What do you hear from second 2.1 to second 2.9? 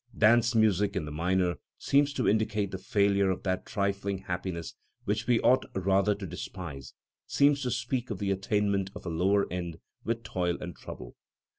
to indicate the